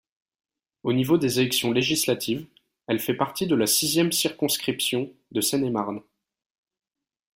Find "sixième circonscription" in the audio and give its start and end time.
3.67-5.13